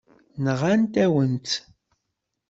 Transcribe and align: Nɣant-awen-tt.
Nɣant-awen-tt. 0.43 1.53